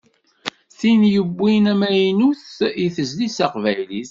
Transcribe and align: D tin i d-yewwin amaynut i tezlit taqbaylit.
D 0.69 0.73
tin 0.77 1.01
i 1.03 1.07
d-yewwin 1.11 1.65
amaynut 1.73 2.43
i 2.83 2.85
tezlit 2.95 3.33
taqbaylit. 3.37 3.99